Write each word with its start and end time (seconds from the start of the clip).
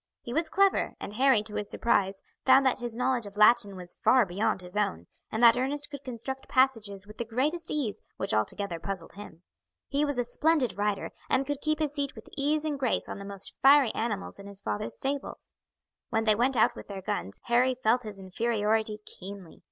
He 0.23 0.33
was 0.33 0.49
clever, 0.49 0.95
and 0.99 1.13
Harry, 1.13 1.43
to 1.43 1.53
his 1.53 1.69
surprise, 1.69 2.23
found 2.43 2.65
that 2.65 2.79
his 2.79 2.95
knowledge 2.97 3.27
of 3.27 3.37
Latin 3.37 3.75
was 3.75 3.93
far 4.01 4.25
beyond 4.25 4.61
his 4.63 4.75
own, 4.75 5.05
and 5.31 5.43
that 5.43 5.55
Ernest 5.55 5.91
could 5.91 6.03
construct 6.03 6.47
passages 6.47 7.05
with 7.05 7.19
the 7.19 7.23
greatest 7.23 7.69
ease 7.69 8.01
which 8.17 8.33
altogether 8.33 8.79
puzzled 8.79 9.13
him. 9.13 9.43
He 9.89 10.03
was 10.03 10.17
a 10.17 10.25
splendid 10.25 10.75
rider, 10.75 11.11
and 11.29 11.45
could 11.45 11.61
keep 11.61 11.77
his 11.77 11.93
seat 11.93 12.15
with 12.15 12.29
ease 12.35 12.65
and 12.65 12.79
grace 12.79 13.07
on 13.07 13.19
the 13.19 13.25
most 13.25 13.55
fiery 13.61 13.93
animals 13.93 14.39
in 14.39 14.47
his 14.47 14.59
father's 14.61 14.97
stables. 14.97 15.53
When 16.09 16.23
they 16.23 16.33
went 16.33 16.57
out 16.57 16.75
with 16.75 16.87
their 16.87 17.03
guns 17.03 17.39
Harry 17.43 17.75
felt 17.75 18.01
his 18.01 18.17
inferiority 18.17 18.97
keenly. 19.05 19.59